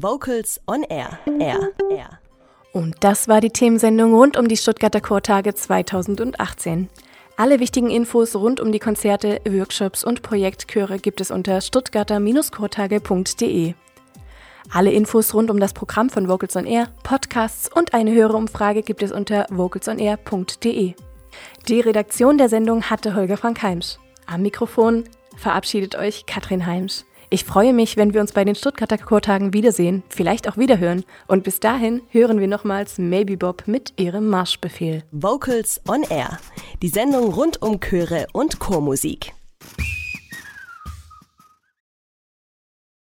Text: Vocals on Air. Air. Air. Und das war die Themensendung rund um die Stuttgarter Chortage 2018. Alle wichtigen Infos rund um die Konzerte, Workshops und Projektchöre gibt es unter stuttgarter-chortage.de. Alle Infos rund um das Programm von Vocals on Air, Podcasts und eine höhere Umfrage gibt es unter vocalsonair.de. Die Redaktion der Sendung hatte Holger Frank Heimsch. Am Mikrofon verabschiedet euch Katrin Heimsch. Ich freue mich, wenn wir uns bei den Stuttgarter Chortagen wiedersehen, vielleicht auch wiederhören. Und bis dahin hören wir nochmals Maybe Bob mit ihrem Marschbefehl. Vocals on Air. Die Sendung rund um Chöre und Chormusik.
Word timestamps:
Vocals 0.00 0.60
on 0.68 0.84
Air. 0.84 1.18
Air. 1.40 1.70
Air. 1.90 2.20
Und 2.72 2.94
das 3.00 3.26
war 3.26 3.40
die 3.40 3.50
Themensendung 3.50 4.14
rund 4.14 4.36
um 4.36 4.46
die 4.46 4.56
Stuttgarter 4.56 5.00
Chortage 5.00 5.54
2018. 5.54 6.88
Alle 7.36 7.58
wichtigen 7.58 7.90
Infos 7.90 8.36
rund 8.36 8.60
um 8.60 8.70
die 8.70 8.78
Konzerte, 8.78 9.40
Workshops 9.48 10.04
und 10.04 10.22
Projektchöre 10.22 11.00
gibt 11.00 11.20
es 11.20 11.32
unter 11.32 11.60
stuttgarter-chortage.de. 11.60 13.74
Alle 14.72 14.92
Infos 14.92 15.34
rund 15.34 15.50
um 15.50 15.58
das 15.58 15.72
Programm 15.72 16.10
von 16.10 16.28
Vocals 16.28 16.54
on 16.54 16.66
Air, 16.66 16.86
Podcasts 17.02 17.68
und 17.74 17.92
eine 17.92 18.12
höhere 18.12 18.36
Umfrage 18.36 18.82
gibt 18.82 19.02
es 19.02 19.10
unter 19.10 19.46
vocalsonair.de. 19.50 20.94
Die 21.66 21.80
Redaktion 21.80 22.38
der 22.38 22.48
Sendung 22.48 22.84
hatte 22.84 23.16
Holger 23.16 23.36
Frank 23.36 23.62
Heimsch. 23.62 23.96
Am 24.26 24.42
Mikrofon 24.42 25.08
verabschiedet 25.36 25.96
euch 25.96 26.24
Katrin 26.26 26.66
Heimsch. 26.66 27.02
Ich 27.30 27.44
freue 27.44 27.74
mich, 27.74 27.98
wenn 27.98 28.14
wir 28.14 28.22
uns 28.22 28.32
bei 28.32 28.44
den 28.44 28.54
Stuttgarter 28.54 28.96
Chortagen 28.96 29.52
wiedersehen, 29.52 30.02
vielleicht 30.08 30.48
auch 30.48 30.56
wiederhören. 30.56 31.04
Und 31.26 31.44
bis 31.44 31.60
dahin 31.60 32.00
hören 32.10 32.40
wir 32.40 32.48
nochmals 32.48 32.96
Maybe 32.96 33.36
Bob 33.36 33.64
mit 33.66 33.92
ihrem 33.98 34.28
Marschbefehl. 34.28 35.04
Vocals 35.12 35.80
on 35.86 36.04
Air. 36.08 36.38
Die 36.80 36.88
Sendung 36.88 37.32
rund 37.34 37.60
um 37.60 37.80
Chöre 37.80 38.28
und 38.32 38.58
Chormusik. 38.58 39.37